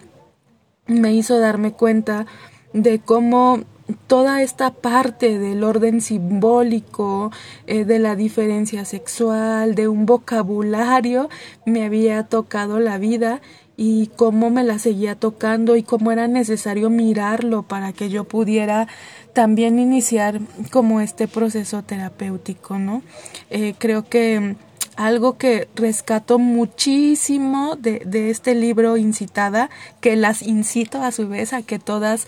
me 0.87 1.12
hizo 1.12 1.38
darme 1.38 1.73
cuenta 1.73 2.26
de 2.73 2.99
cómo 3.00 3.61
toda 4.06 4.42
esta 4.42 4.70
parte 4.70 5.38
del 5.38 5.64
orden 5.64 6.00
simbólico, 6.00 7.30
eh, 7.66 7.85
de 7.85 7.99
la 7.99 8.16
diferencia 8.16 8.85
sexual, 8.85 9.75
de 9.75 9.88
un 9.88 10.06
vocabulario, 10.06 11.28
me 11.64 11.85
había 11.85 12.25
tocado 12.25 12.80
la 12.80 12.99
vida 12.99 13.40
y 13.76 14.08
cómo 14.16 14.50
me 14.50 14.64
la 14.64 14.78
seguía 14.78 15.16
tocando 15.16 15.76
y 15.76 15.82
cómo 15.82 16.11
era 16.11 16.28
necesario 16.28 16.88
mirarlo 16.90 17.62
para 17.62 17.92
que 17.92 18.08
yo 18.08 18.25
pudiera 18.25 18.88
también 19.32 19.78
iniciar 19.78 20.40
como 20.70 21.00
este 21.00 21.28
proceso 21.28 21.82
terapéutico, 21.82 22.78
¿no? 22.78 23.02
Eh, 23.50 23.75
creo 23.78 24.08
que 24.08 24.56
algo 24.96 25.38
que 25.38 25.68
rescato 25.74 26.38
muchísimo 26.38 27.76
de, 27.76 28.00
de 28.04 28.30
este 28.30 28.54
libro 28.54 28.96
Incitada, 28.96 29.70
que 30.00 30.16
las 30.16 30.42
incito 30.42 31.02
a 31.02 31.12
su 31.12 31.28
vez 31.28 31.52
a 31.52 31.62
que 31.62 31.78
todas 31.78 32.26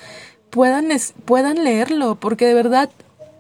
puedan, 0.51 0.89
puedan 1.25 1.65
leerlo, 1.65 2.15
porque 2.17 2.47
de 2.47 2.55
verdad, 2.55 2.91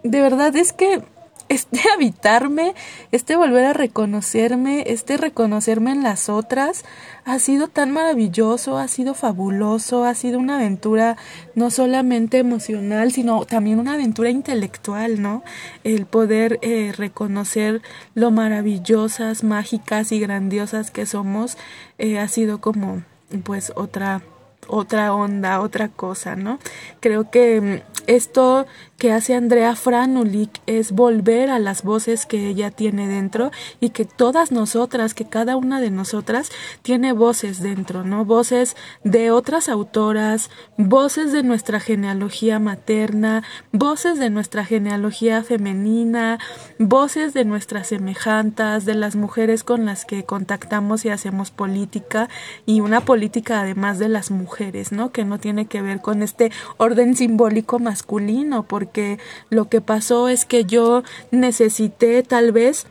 de 0.02 0.20
verdad 0.20 0.54
es 0.56 0.72
que 0.72 1.02
este 1.48 1.80
habitarme, 1.94 2.74
este 3.12 3.36
volver 3.36 3.64
a 3.64 3.72
reconocerme, 3.72 4.84
este 4.86 5.16
reconocerme 5.16 5.92
en 5.92 6.02
las 6.02 6.28
otras, 6.28 6.84
ha 7.24 7.38
sido 7.38 7.68
tan 7.68 7.90
maravilloso, 7.90 8.78
ha 8.78 8.88
sido 8.88 9.14
fabuloso, 9.14 10.04
ha 10.04 10.14
sido 10.14 10.38
una 10.38 10.56
aventura 10.56 11.16
no 11.54 11.70
solamente 11.70 12.38
emocional, 12.38 13.12
sino 13.12 13.44
también 13.44 13.78
una 13.78 13.94
aventura 13.94 14.30
intelectual, 14.30 15.20
¿no? 15.20 15.42
El 15.84 16.06
poder 16.06 16.58
eh, 16.62 16.92
reconocer 16.96 17.82
lo 18.14 18.30
maravillosas, 18.30 19.44
mágicas 19.44 20.12
y 20.12 20.20
grandiosas 20.20 20.90
que 20.90 21.06
somos 21.06 21.58
eh, 21.98 22.18
ha 22.18 22.28
sido 22.28 22.60
como 22.60 23.02
pues 23.44 23.72
otra 23.76 24.22
otra 24.68 25.14
onda, 25.14 25.60
otra 25.60 25.88
cosa, 25.88 26.36
¿no? 26.36 26.58
Creo 27.00 27.30
que 27.30 27.60
mm, 27.60 28.02
esto 28.06 28.66
que 28.98 29.12
hace 29.12 29.34
Andrea 29.34 29.76
Franulik 29.76 30.50
es 30.66 30.90
volver 30.90 31.50
a 31.50 31.60
las 31.60 31.84
voces 31.84 32.26
que 32.26 32.48
ella 32.48 32.72
tiene 32.72 33.06
dentro 33.06 33.52
y 33.78 33.90
que 33.90 34.04
todas 34.04 34.50
nosotras, 34.50 35.14
que 35.14 35.24
cada 35.24 35.56
una 35.56 35.80
de 35.80 35.92
nosotras 35.92 36.50
tiene 36.82 37.12
voces 37.12 37.62
dentro, 37.62 38.02
¿no? 38.02 38.24
Voces 38.24 38.76
de 39.04 39.30
otras 39.30 39.68
autoras, 39.68 40.50
voces 40.76 41.30
de 41.32 41.44
nuestra 41.44 41.78
genealogía 41.78 42.58
materna, 42.58 43.44
voces 43.70 44.18
de 44.18 44.30
nuestra 44.30 44.64
genealogía 44.64 45.44
femenina, 45.44 46.40
voces 46.80 47.34
de 47.34 47.44
nuestras 47.44 47.86
semejantas, 47.86 48.84
de 48.84 48.94
las 48.96 49.14
mujeres 49.14 49.62
con 49.62 49.86
las 49.86 50.04
que 50.04 50.24
contactamos 50.24 51.04
y 51.04 51.10
hacemos 51.10 51.52
política 51.52 52.28
y 52.66 52.80
una 52.80 53.02
política 53.02 53.60
además 53.60 54.00
de 54.00 54.08
las 54.08 54.32
mujeres, 54.32 54.90
¿no? 54.90 55.12
Que 55.12 55.24
no 55.24 55.38
tiene 55.38 55.66
que 55.66 55.82
ver 55.82 56.00
con 56.00 56.24
este 56.24 56.50
orden 56.78 57.14
simbólico 57.14 57.78
masculino, 57.78 58.64
que 58.90 59.18
lo 59.50 59.68
que 59.68 59.80
pasó 59.80 60.28
es 60.28 60.44
que 60.44 60.64
yo 60.64 61.02
necesité 61.30 62.22
tal 62.22 62.52
vez 62.52 62.86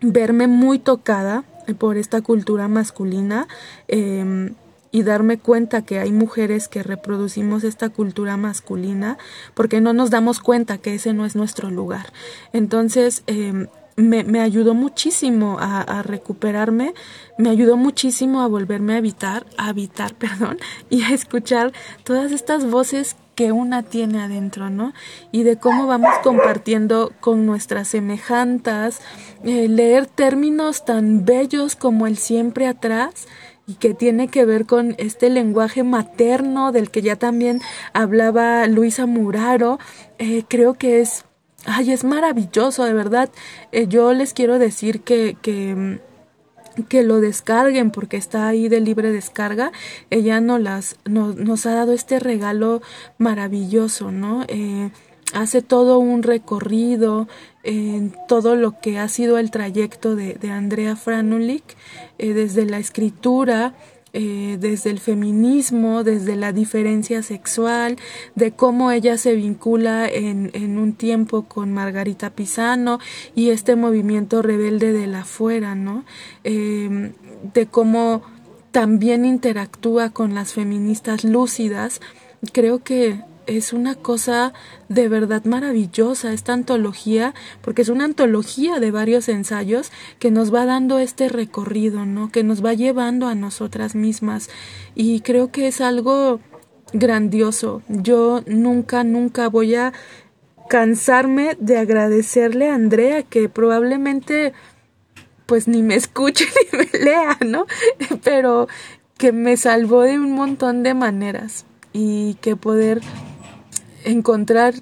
verme 0.00 0.46
muy 0.46 0.78
tocada 0.78 1.44
por 1.78 1.96
esta 1.96 2.22
cultura 2.22 2.68
masculina 2.68 3.48
em, 3.88 4.54
y 4.92 5.02
darme 5.02 5.38
cuenta 5.38 5.82
que 5.82 5.98
hay 5.98 6.12
mujeres 6.12 6.68
que 6.68 6.82
reproducimos 6.82 7.64
esta 7.64 7.88
cultura 7.88 8.36
masculina 8.36 9.18
porque 9.54 9.80
no 9.80 9.92
nos 9.92 10.10
damos 10.10 10.40
cuenta 10.40 10.78
que 10.78 10.94
ese 10.94 11.12
no 11.12 11.26
es 11.26 11.36
nuestro 11.36 11.70
lugar. 11.70 12.12
Entonces, 12.52 13.22
em, 13.26 13.66
me, 13.96 14.24
me, 14.24 14.40
ayudó 14.40 14.74
muchísimo 14.74 15.56
a, 15.58 16.02
recuperarme, 16.02 16.94
me 17.38 17.48
ayudó 17.48 17.76
muchísimo 17.76 18.42
a 18.42 18.46
volverme 18.46 18.94
a 18.94 18.98
habitar, 18.98 19.46
a 19.56 19.68
habitar, 19.68 20.14
perdón, 20.18 20.58
y 20.90 21.02
a 21.02 21.12
escuchar 21.12 21.72
todas 22.04 22.32
estas 22.32 22.70
voces 22.70 23.16
que 23.34 23.52
una 23.52 23.82
tiene 23.82 24.22
adentro, 24.22 24.70
¿no? 24.70 24.94
Y 25.30 25.42
de 25.42 25.58
cómo 25.58 25.86
vamos 25.86 26.14
compartiendo 26.22 27.12
con 27.20 27.44
nuestras 27.44 27.88
semejantas, 27.88 29.00
eh, 29.44 29.68
leer 29.68 30.06
términos 30.06 30.86
tan 30.86 31.26
bellos 31.26 31.76
como 31.76 32.06
el 32.06 32.16
siempre 32.16 32.66
atrás 32.66 33.26
y 33.66 33.74
que 33.74 33.92
tiene 33.92 34.28
que 34.28 34.46
ver 34.46 34.64
con 34.64 34.94
este 34.98 35.28
lenguaje 35.28 35.82
materno 35.82 36.72
del 36.72 36.90
que 36.90 37.02
ya 37.02 37.16
también 37.16 37.60
hablaba 37.92 38.66
Luisa 38.68 39.04
Muraro, 39.04 39.78
eh, 40.18 40.44
creo 40.48 40.74
que 40.74 41.00
es, 41.00 41.25
ay, 41.66 41.92
es 41.92 42.04
maravilloso, 42.04 42.84
de 42.84 42.94
verdad. 42.94 43.30
Eh, 43.72 43.86
yo 43.88 44.12
les 44.12 44.32
quiero 44.32 44.58
decir 44.58 45.02
que, 45.02 45.36
que 45.42 46.00
que 46.84 47.02
lo 47.02 47.20
descarguen 47.20 47.90
porque 47.90 48.16
está 48.16 48.48
ahí 48.48 48.68
de 48.68 48.80
libre 48.80 49.10
descarga. 49.10 49.72
Ella 50.10 50.40
nos, 50.40 50.60
las, 50.60 50.96
nos, 51.06 51.66
ha 51.66 51.74
dado 51.74 51.92
este 51.92 52.20
regalo 52.20 52.82
maravilloso, 53.18 54.10
¿no? 54.10 54.44
Eh, 54.48 54.90
hace 55.32 55.62
todo 55.62 55.98
un 55.98 56.22
recorrido 56.22 57.28
en 57.62 58.14
todo 58.28 58.54
lo 58.54 58.80
que 58.80 58.98
ha 58.98 59.08
sido 59.08 59.38
el 59.38 59.50
trayecto 59.50 60.14
de, 60.14 60.34
de 60.34 60.50
Andrea 60.50 60.96
Franulik, 60.96 61.64
eh, 62.18 62.32
desde 62.32 62.66
la 62.66 62.78
escritura, 62.78 63.74
eh, 64.18 64.56
desde 64.58 64.88
el 64.88 64.98
feminismo, 64.98 66.02
desde 66.02 66.36
la 66.36 66.54
diferencia 66.54 67.22
sexual, 67.22 67.98
de 68.34 68.50
cómo 68.50 68.90
ella 68.90 69.18
se 69.18 69.34
vincula 69.34 70.08
en, 70.08 70.50
en 70.54 70.78
un 70.78 70.94
tiempo 70.94 71.42
con 71.42 71.74
Margarita 71.74 72.30
Pisano 72.30 72.98
y 73.34 73.50
este 73.50 73.76
movimiento 73.76 74.40
rebelde 74.40 74.94
de 74.94 75.06
la 75.06 75.24
fuera, 75.26 75.74
¿no? 75.74 76.06
Eh, 76.44 77.12
de 77.52 77.66
cómo 77.66 78.22
también 78.70 79.26
interactúa 79.26 80.08
con 80.08 80.34
las 80.34 80.54
feministas 80.54 81.22
lúcidas. 81.22 82.00
Creo 82.54 82.82
que 82.82 83.20
es 83.46 83.72
una 83.72 83.94
cosa 83.94 84.52
de 84.88 85.08
verdad 85.08 85.44
maravillosa 85.44 86.32
esta 86.32 86.52
antología, 86.52 87.34
porque 87.62 87.82
es 87.82 87.88
una 87.88 88.04
antología 88.04 88.80
de 88.80 88.90
varios 88.90 89.28
ensayos 89.28 89.90
que 90.18 90.30
nos 90.30 90.54
va 90.54 90.66
dando 90.66 90.98
este 90.98 91.28
recorrido, 91.28 92.04
¿no? 92.04 92.30
Que 92.30 92.42
nos 92.42 92.64
va 92.64 92.74
llevando 92.74 93.26
a 93.26 93.34
nosotras 93.34 93.94
mismas. 93.94 94.50
Y 94.94 95.20
creo 95.20 95.50
que 95.50 95.68
es 95.68 95.80
algo 95.80 96.40
grandioso. 96.92 97.82
Yo 97.88 98.42
nunca, 98.46 99.04
nunca 99.04 99.48
voy 99.48 99.74
a 99.74 99.92
cansarme 100.68 101.56
de 101.60 101.78
agradecerle 101.78 102.70
a 102.70 102.74
Andrea 102.74 103.22
que 103.22 103.48
probablemente 103.48 104.52
pues 105.46 105.68
ni 105.68 105.82
me 105.82 105.94
escuche 105.94 106.44
ni 106.72 106.78
me 106.78 107.04
lea, 107.04 107.38
¿no? 107.46 107.66
Pero 108.24 108.68
que 109.16 109.32
me 109.32 109.56
salvó 109.56 110.02
de 110.02 110.18
un 110.18 110.32
montón 110.32 110.82
de 110.82 110.94
maneras 110.94 111.64
y 111.92 112.34
que 112.42 112.56
poder 112.56 113.00
encontrar 114.06 114.74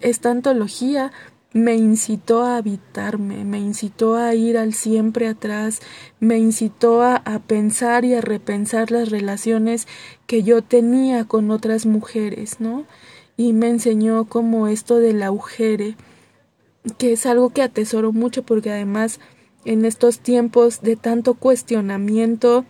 esta 0.00 0.30
antología 0.30 1.10
me 1.52 1.74
incitó 1.74 2.42
a 2.42 2.58
habitarme, 2.58 3.44
me 3.44 3.58
incitó 3.58 4.16
a 4.16 4.34
ir 4.34 4.58
al 4.58 4.74
siempre 4.74 5.26
atrás, 5.26 5.80
me 6.20 6.38
incitó 6.38 7.02
a, 7.02 7.16
a 7.16 7.38
pensar 7.38 8.04
y 8.04 8.14
a 8.14 8.20
repensar 8.20 8.90
las 8.90 9.08
relaciones 9.08 9.88
que 10.26 10.42
yo 10.42 10.62
tenía 10.62 11.24
con 11.24 11.50
otras 11.50 11.86
mujeres, 11.86 12.60
¿no? 12.60 12.84
Y 13.36 13.54
me 13.54 13.68
enseñó 13.68 14.26
como 14.26 14.68
esto 14.68 14.98
del 14.98 15.22
agujere, 15.22 15.96
que 16.98 17.12
es 17.12 17.24
algo 17.24 17.50
que 17.50 17.62
atesoro 17.62 18.12
mucho 18.12 18.42
porque 18.42 18.70
además 18.70 19.18
en 19.64 19.84
estos 19.84 20.20
tiempos 20.20 20.82
de 20.82 20.96
tanto 20.96 21.34
cuestionamiento 21.34 22.64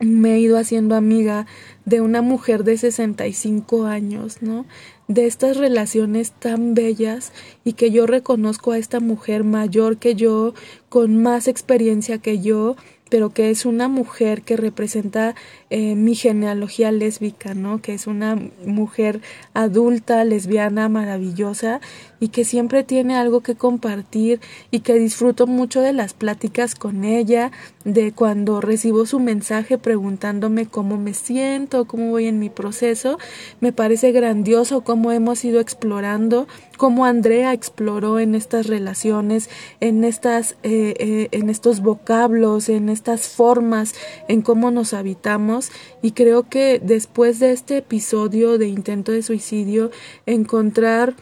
me 0.00 0.34
he 0.34 0.38
ido 0.38 0.58
haciendo 0.58 0.94
amiga 0.94 1.46
de 1.84 2.00
una 2.00 2.22
mujer 2.22 2.64
de 2.64 2.76
65 2.76 3.86
años, 3.86 4.42
¿no? 4.42 4.66
De 5.08 5.26
estas 5.26 5.56
relaciones 5.56 6.32
tan 6.32 6.74
bellas 6.74 7.32
y 7.64 7.72
que 7.72 7.90
yo 7.90 8.06
reconozco 8.06 8.72
a 8.72 8.78
esta 8.78 9.00
mujer 9.00 9.42
mayor 9.42 9.96
que 9.96 10.14
yo, 10.14 10.54
con 10.88 11.20
más 11.22 11.48
experiencia 11.48 12.18
que 12.18 12.40
yo, 12.40 12.76
pero 13.08 13.30
que 13.30 13.50
es 13.50 13.64
una 13.64 13.88
mujer 13.88 14.42
que 14.42 14.56
representa 14.56 15.34
eh, 15.70 15.94
mi 15.94 16.14
genealogía 16.14 16.90
lésbica, 16.92 17.54
¿no? 17.54 17.82
Que 17.82 17.94
es 17.94 18.06
una 18.06 18.36
mujer 18.64 19.20
adulta, 19.52 20.24
lesbiana, 20.24 20.88
maravillosa 20.88 21.80
y 22.20 22.28
que 22.28 22.44
siempre 22.44 22.84
tiene 22.84 23.16
algo 23.16 23.42
que 23.42 23.54
compartir 23.54 24.40
y 24.70 24.80
que 24.80 24.94
disfruto 24.94 25.46
mucho 25.46 25.80
de 25.80 25.92
las 25.92 26.14
pláticas 26.14 26.74
con 26.74 27.04
ella, 27.04 27.52
de 27.84 28.12
cuando 28.12 28.60
recibo 28.60 29.06
su 29.06 29.20
mensaje 29.20 29.78
preguntándome 29.78 30.66
cómo 30.66 30.96
me 30.96 31.14
siento, 31.14 31.86
cómo 31.86 32.10
voy 32.10 32.26
en 32.26 32.38
mi 32.38 32.50
proceso. 32.50 33.18
Me 33.60 33.72
parece 33.72 34.12
grandioso 34.12 34.82
cómo 34.82 35.12
hemos 35.12 35.44
ido 35.44 35.60
explorando, 35.60 36.48
cómo 36.76 37.04
Andrea 37.04 37.52
exploró 37.52 38.18
en 38.18 38.34
estas 38.34 38.66
relaciones, 38.66 39.48
en 39.80 40.04
estas, 40.04 40.52
eh, 40.62 40.94
eh, 40.98 41.28
en 41.32 41.50
estos 41.50 41.80
vocablos, 41.80 42.68
en 42.68 42.88
estas 42.88 43.28
formas, 43.28 43.94
en 44.28 44.42
cómo 44.42 44.70
nos 44.70 44.94
habitamos. 44.94 45.57
Y 46.02 46.12
creo 46.12 46.48
que 46.48 46.80
después 46.82 47.38
de 47.38 47.52
este 47.52 47.78
episodio 47.78 48.58
de 48.58 48.68
intento 48.68 49.12
de 49.12 49.22
suicidio, 49.22 49.90
encontrar 50.26 51.14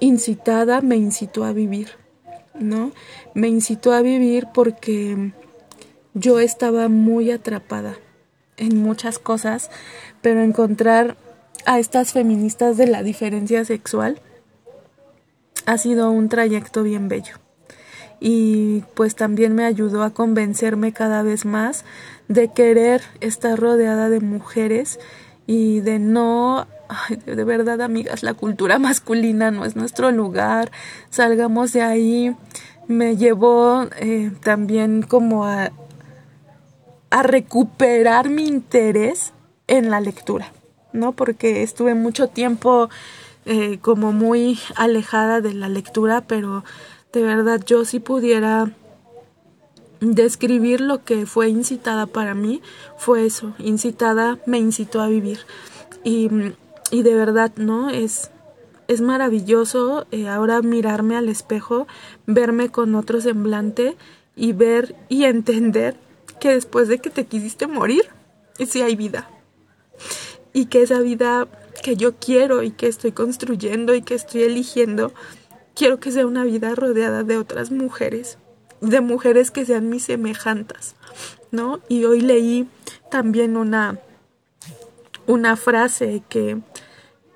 incitada 0.00 0.80
me 0.80 0.96
incitó 0.96 1.44
a 1.44 1.52
vivir, 1.52 1.90
¿no? 2.58 2.92
Me 3.34 3.48
incitó 3.48 3.92
a 3.92 4.02
vivir 4.02 4.48
porque 4.52 5.32
yo 6.14 6.40
estaba 6.40 6.88
muy 6.88 7.30
atrapada 7.30 7.96
en 8.56 8.82
muchas 8.82 9.18
cosas, 9.18 9.70
pero 10.20 10.42
encontrar 10.42 11.16
a 11.64 11.78
estas 11.78 12.12
feministas 12.12 12.76
de 12.76 12.86
la 12.86 13.02
diferencia 13.02 13.64
sexual 13.64 14.20
ha 15.66 15.78
sido 15.78 16.10
un 16.10 16.28
trayecto 16.28 16.82
bien 16.82 17.08
bello. 17.08 17.36
Y 18.24 18.84
pues 18.94 19.16
también 19.16 19.52
me 19.52 19.64
ayudó 19.64 20.04
a 20.04 20.10
convencerme 20.10 20.92
cada 20.92 21.24
vez 21.24 21.44
más 21.44 21.84
de 22.28 22.52
querer 22.52 23.02
estar 23.20 23.58
rodeada 23.58 24.08
de 24.08 24.20
mujeres 24.20 25.00
y 25.44 25.80
de 25.80 25.98
no 25.98 26.68
de 27.26 27.44
verdad, 27.44 27.80
amigas, 27.80 28.22
la 28.22 28.34
cultura 28.34 28.78
masculina 28.78 29.50
no 29.50 29.64
es 29.64 29.76
nuestro 29.76 30.10
lugar. 30.10 30.70
Salgamos 31.10 31.72
de 31.72 31.82
ahí. 31.82 32.36
Me 32.88 33.16
llevó 33.16 33.86
eh, 33.98 34.30
también 34.42 35.02
como 35.02 35.46
a, 35.46 35.70
a 37.10 37.22
recuperar 37.22 38.28
mi 38.28 38.46
interés 38.46 39.32
en 39.68 39.90
la 39.90 40.00
lectura, 40.00 40.52
¿no? 40.92 41.12
Porque 41.12 41.62
estuve 41.62 41.94
mucho 41.94 42.28
tiempo 42.28 42.90
eh, 43.44 43.78
como 43.80 44.12
muy 44.12 44.58
alejada 44.76 45.40
de 45.40 45.54
la 45.54 45.68
lectura, 45.68 46.22
pero 46.22 46.64
de 47.12 47.22
verdad 47.22 47.60
yo 47.64 47.84
si 47.84 48.00
pudiera 48.00 48.70
describir 50.00 50.80
lo 50.80 51.04
que 51.04 51.26
fue 51.26 51.48
incitada 51.48 52.06
para 52.06 52.34
mí, 52.34 52.62
fue 52.96 53.26
eso, 53.26 53.54
incitada 53.58 54.38
me 54.46 54.58
incitó 54.58 55.00
a 55.00 55.08
vivir. 55.08 55.40
Y 56.04 56.28
y 56.92 57.02
de 57.02 57.14
verdad, 57.14 57.52
¿no? 57.56 57.88
Es, 57.88 58.30
es 58.86 59.00
maravilloso 59.00 60.06
eh, 60.12 60.28
ahora 60.28 60.60
mirarme 60.60 61.16
al 61.16 61.30
espejo, 61.30 61.88
verme 62.26 62.68
con 62.68 62.94
otro 62.94 63.20
semblante 63.22 63.96
y 64.36 64.52
ver 64.52 64.94
y 65.08 65.24
entender 65.24 65.96
que 66.38 66.50
después 66.50 66.88
de 66.88 66.98
que 66.98 67.08
te 67.08 67.24
quisiste 67.24 67.66
morir, 67.66 68.10
sí 68.66 68.82
hay 68.82 68.94
vida. 68.94 69.30
Y 70.52 70.66
que 70.66 70.82
esa 70.82 71.00
vida 71.00 71.48
que 71.82 71.96
yo 71.96 72.16
quiero 72.16 72.62
y 72.62 72.72
que 72.72 72.88
estoy 72.88 73.12
construyendo 73.12 73.94
y 73.94 74.02
que 74.02 74.14
estoy 74.14 74.42
eligiendo, 74.42 75.14
quiero 75.74 76.00
que 76.00 76.12
sea 76.12 76.26
una 76.26 76.44
vida 76.44 76.74
rodeada 76.74 77.22
de 77.22 77.36
otras 77.36 77.70
mujeres, 77.70 78.38
de 78.80 79.00
mujeres 79.00 79.50
que 79.50 79.64
sean 79.64 79.88
mis 79.88 80.04
semejantas, 80.04 80.96
¿no? 81.50 81.80
Y 81.88 82.04
hoy 82.04 82.20
leí 82.20 82.68
también 83.10 83.56
una, 83.56 83.98
una 85.26 85.56
frase 85.56 86.22
que 86.28 86.58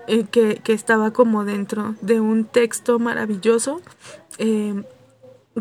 eh, 0.08 0.24
que, 0.30 0.60
estaba 0.72 1.10
como 1.12 1.44
dentro 1.44 1.96
de 2.00 2.20
un 2.20 2.44
texto 2.44 3.00
maravilloso 3.00 3.80
eh, 4.38 4.84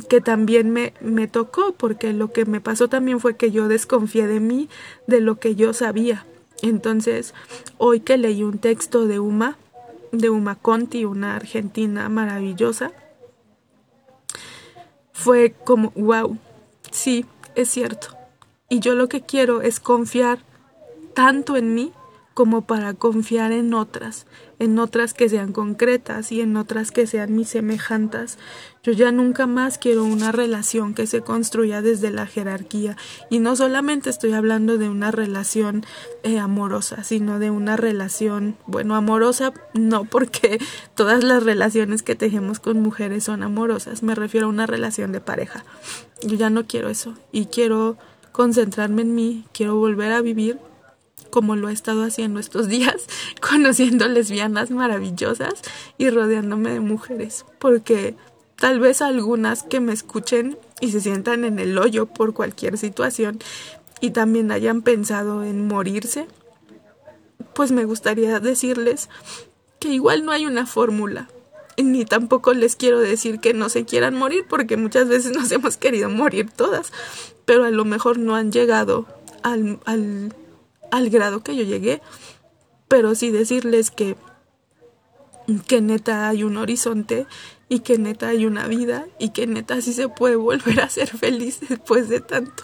que 0.08 0.22
también 0.22 0.70
me, 0.70 0.94
me 1.02 1.28
tocó 1.28 1.74
porque 1.74 2.14
lo 2.14 2.32
que 2.32 2.46
me 2.46 2.62
pasó 2.62 2.88
también 2.88 3.20
fue 3.20 3.38
que 3.38 3.50
yo 3.50 3.68
desconfié 3.68 4.28
de 4.28 4.40
mí, 4.40 4.70
de 5.08 5.20
lo 5.20 5.40
que 5.40 5.56
yo 5.56 5.74
sabía. 5.74 6.26
Entonces, 6.62 7.34
hoy 7.80 8.02
que 8.02 8.18
leí 8.18 8.44
un 8.44 8.60
texto 8.60 9.08
de 9.08 9.20
Uma, 9.20 9.58
de 10.18 10.30
Uma 10.30 10.56
Conti, 10.56 11.06
una 11.06 11.36
argentina 11.36 12.10
maravillosa, 12.10 12.92
fue 15.14 15.54
como, 15.64 15.92
wow, 15.92 16.38
sí, 16.92 17.26
es 17.56 17.70
cierto. 17.70 18.10
Y 18.70 18.80
yo 18.80 18.96
lo 18.96 19.08
que 19.08 19.22
quiero 19.22 19.62
es 19.62 19.80
confiar 19.80 20.40
tanto 21.14 21.56
en 21.56 21.74
mí 21.74 21.94
como 22.36 22.64
para 22.64 22.94
confiar 22.94 23.54
en 23.54 23.74
otras, 23.74 24.28
en 24.60 24.78
otras 24.78 25.14
que 25.14 25.30
sean 25.30 25.54
concretas 25.54 26.34
y 26.34 26.42
en 26.42 26.58
otras 26.58 26.92
que 26.92 27.08
sean 27.08 27.34
mis 27.34 27.48
semejantas. 27.48 28.38
Yo 28.84 28.92
ya 28.92 29.14
nunca 29.14 29.48
más 29.48 29.78
quiero 29.78 30.04
una 30.04 30.34
relación 30.34 30.94
que 30.94 31.08
se 31.08 31.22
construya 31.22 31.82
desde 31.82 32.12
la 32.12 32.28
jerarquía 32.28 32.98
y 33.30 33.40
no 33.40 33.56
solamente 33.56 34.10
estoy 34.10 34.34
hablando 34.34 34.78
de 34.78 34.90
una 34.90 35.12
relación 35.12 35.86
eh, 36.24 36.38
amorosa, 36.38 37.06
sino 37.06 37.40
de 37.40 37.52
una 37.52 37.78
relación, 37.78 38.58
bueno, 38.68 38.96
amorosa 38.96 39.54
no 39.74 40.04
porque 40.12 40.60
todas 40.94 41.24
las 41.24 41.42
relaciones 41.42 42.04
que 42.04 42.16
tejemos 42.16 42.60
con 42.60 42.82
mujeres 42.82 43.24
son 43.24 43.44
amorosas, 43.44 44.04
me 44.04 44.14
refiero 44.14 44.48
a 44.48 44.50
una 44.50 44.68
relación 44.68 45.14
de 45.14 45.22
pareja. 45.22 45.64
Yo 46.22 46.36
ya 46.36 46.50
no 46.50 46.68
quiero 46.68 46.90
eso 46.90 47.14
y 47.32 47.46
quiero 47.46 47.98
concentrarme 48.34 49.04
en 49.04 49.16
mí, 49.16 49.46
quiero 49.54 49.78
volver 49.78 50.12
a 50.12 50.22
vivir 50.22 50.60
como 51.30 51.56
lo 51.56 51.70
he 51.70 51.74
estado 51.74 52.04
haciendo 52.04 52.40
estos 52.40 52.68
días, 52.70 53.08
conociendo 53.42 54.08
lesbianas 54.08 54.72
maravillosas 54.72 55.54
y 55.98 56.10
rodeándome 56.10 56.72
de 56.72 56.80
mujeres, 56.80 57.46
porque 57.60 58.16
tal 58.56 58.80
vez 58.80 59.02
algunas 59.02 59.64
que 59.64 59.80
me 59.80 59.94
escuchen 59.94 60.58
y 60.82 60.92
se 60.92 61.02
sientan 61.02 61.46
en 61.46 61.60
el 61.60 61.78
hoyo 61.78 62.06
por 62.06 62.34
cualquier 62.34 62.78
situación 62.78 63.40
y 64.02 64.12
también 64.12 64.52
hayan 64.52 64.82
pensado 64.82 65.44
en 65.44 65.68
morirse, 65.68 66.28
pues 67.54 67.72
me 67.72 67.86
gustaría 67.86 68.40
decirles 68.40 69.10
que 69.80 69.90
igual 69.90 70.26
no 70.26 70.32
hay 70.32 70.46
una 70.46 70.66
fórmula, 70.66 71.30
ni 71.78 72.06
tampoco 72.06 72.54
les 72.54 72.76
quiero 72.76 73.00
decir 73.00 73.40
que 73.40 73.54
no 73.54 73.70
se 73.70 73.86
quieran 73.86 74.16
morir, 74.16 74.46
porque 74.48 74.78
muchas 74.78 75.08
veces 75.08 75.32
nos 75.38 75.52
hemos 75.52 75.78
querido 75.78 76.10
morir 76.10 76.50
todas, 76.50 76.92
pero 77.46 77.64
a 77.64 77.72
lo 77.72 77.86
mejor 77.86 78.18
no 78.18 78.36
han 78.36 78.52
llegado 78.52 79.06
al, 79.44 80.34
al 80.92 81.10
grado 81.10 81.44
que 81.44 81.56
yo 81.56 81.64
llegué, 81.64 82.02
pero 82.88 83.16
sí 83.16 83.32
decirles 83.32 83.92
que 83.92 84.16
que 85.68 85.82
neta 85.82 86.28
hay 86.28 86.44
un 86.44 86.58
horizonte 86.58 87.28
y 87.70 87.80
que 87.80 87.98
neta 87.98 88.30
hay 88.30 88.46
una 88.46 88.68
vida 88.68 89.08
y 89.20 89.30
que 89.30 89.48
neta 89.48 89.82
sí 89.82 89.94
se 89.94 90.10
puede 90.10 90.36
volver 90.36 90.82
a 90.82 90.90
ser 90.90 91.08
feliz 91.08 91.60
después 91.68 92.10
de 92.10 92.22
tanto. 92.22 92.64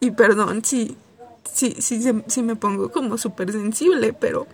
y, 0.00 0.10
perdón 0.12 0.64
si, 0.64 0.96
si, 1.52 1.72
si, 1.74 2.00
si 2.26 2.42
me 2.42 2.56
pongo 2.56 2.90
como 2.90 3.18
súper 3.18 3.52
sensible, 3.52 4.12
pero, 4.12 4.46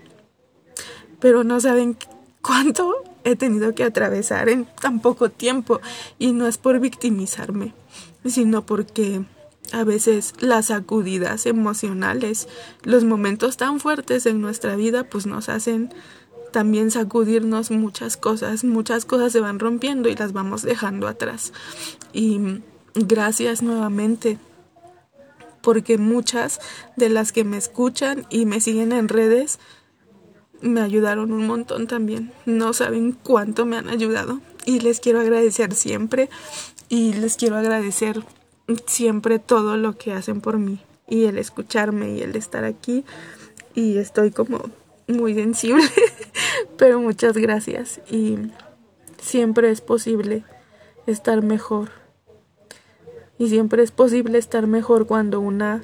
pero 1.21 1.45
no 1.45 1.61
saben 1.61 1.97
cuánto 2.43 3.03
he 3.25 3.37
tenido 3.37 3.75
que 3.75 3.85
atravesar 3.85 4.49
en 4.49 4.67
tan 4.67 5.01
poco 5.01 5.31
tiempo 5.31 5.81
y 6.19 6.33
no 6.33 6.47
es 6.47 6.59
por 6.59 6.81
victimizarme, 6.81 7.75
sino 8.25 8.65
porque 8.65 9.25
a 9.73 9.85
veces 9.85 10.35
las 10.39 10.67
sacudidas 10.67 11.47
emocionales, 11.47 12.49
los 12.83 13.05
momentos 13.05 13.57
tan 13.57 13.81
fuertes 13.81 14.27
en 14.27 14.41
nuestra 14.41 14.77
vida, 14.77 15.05
pues 15.05 15.27
nos 15.27 15.49
hacen 15.49 15.93
también 16.53 16.91
sacudirnos 16.91 17.71
muchas 17.71 18.17
cosas, 18.17 18.65
muchas 18.65 19.05
cosas 19.05 19.33
se 19.33 19.41
van 19.41 19.59
rompiendo 19.59 20.09
y 20.09 20.15
las 20.15 20.33
vamos 20.33 20.63
dejando 20.63 21.09
atrás. 21.09 21.53
Y 22.13 22.63
gracias 22.95 23.63
nuevamente, 23.63 24.39
porque 25.63 25.99
muchas 25.99 26.61
de 26.97 27.09
las 27.09 27.33
que 27.33 27.45
me 27.45 27.57
escuchan 27.57 28.27
y 28.31 28.47
me 28.47 28.61
siguen 28.61 28.93
en 28.93 29.09
redes 29.09 29.59
me 30.63 30.81
ayudaron 30.81 31.33
un 31.33 31.47
montón 31.47 31.87
también. 31.87 32.33
No 32.47 32.73
saben 32.73 33.13
cuánto 33.13 33.67
me 33.67 33.77
han 33.77 33.89
ayudado 33.89 34.41
y 34.65 34.81
les 34.81 35.01
quiero 35.01 35.21
agradecer 35.21 35.75
siempre 35.75 36.31
y 36.89 37.13
les 37.15 37.37
quiero 37.37 37.57
agradecer 37.57 38.23
siempre 38.87 39.39
todo 39.39 39.77
lo 39.77 39.97
que 39.97 40.13
hacen 40.13 40.41
por 40.41 40.59
mí. 40.59 40.81
Y 41.09 41.25
el 41.25 41.39
escucharme 41.39 42.15
y 42.15 42.23
el 42.23 42.37
estar 42.37 42.65
aquí. 42.65 43.05
Y 43.75 43.99
estoy 43.99 44.31
como 44.31 44.71
muy 45.07 45.35
sensible, 45.35 45.85
pero 46.77 47.01
muchas 47.01 47.37
gracias. 47.37 48.01
Y 48.11 48.39
siempre 49.19 49.71
es 49.71 49.81
posible 49.81 50.45
estar 51.07 51.43
mejor. 51.43 51.91
Y 53.39 53.49
siempre 53.49 53.83
es 53.83 53.91
posible 53.91 54.39
estar 54.39 54.67
mejor 54.67 55.07
cuando 55.07 55.41
una 55.41 55.83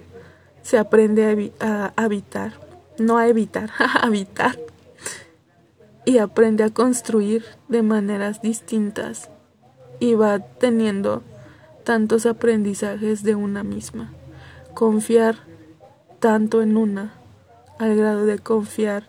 se 0.62 0.78
aprende 0.78 1.52
a, 1.60 1.92
habitar, 1.96 2.54
no 2.98 3.18
a 3.18 3.28
evitar, 3.28 3.70
a 3.78 4.06
habitar. 4.06 4.58
Y 6.04 6.18
aprende 6.18 6.64
a 6.64 6.70
construir 6.70 7.44
de 7.68 7.82
maneras 7.82 8.42
distintas. 8.42 9.28
Y 10.00 10.14
va 10.14 10.40
teniendo 10.40 11.22
tantos 11.84 12.26
aprendizajes 12.26 13.22
de 13.22 13.34
una 13.34 13.62
misma. 13.62 14.12
Confiar 14.74 15.36
tanto 16.20 16.62
en 16.62 16.76
una 16.76 17.14
al 17.78 17.96
grado 17.96 18.26
de 18.26 18.38
confiar 18.38 19.08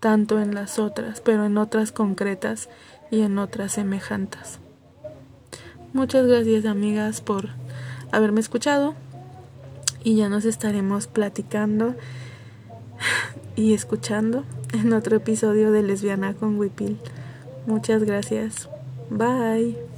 tanto 0.00 0.40
en 0.40 0.54
las 0.54 0.78
otras, 0.78 1.20
pero 1.20 1.46
en 1.46 1.56
otras 1.56 1.90
concretas 1.90 2.68
y 3.10 3.22
en 3.22 3.38
otras 3.38 3.72
semejantes. 3.72 4.58
Muchas 5.94 6.26
gracias 6.26 6.66
amigas 6.66 7.20
por 7.20 7.50
haberme 8.12 8.40
escuchado 8.40 8.94
y 10.02 10.16
ya 10.16 10.28
nos 10.28 10.44
estaremos 10.44 11.06
platicando 11.06 11.94
y 13.56 13.72
escuchando 13.72 14.44
en 14.72 14.92
otro 14.92 15.16
episodio 15.16 15.72
de 15.72 15.82
Lesbiana 15.82 16.34
con 16.34 16.58
Wipil. 16.58 16.98
Muchas 17.66 18.04
gracias. 18.04 18.68
Bye. 19.10 19.93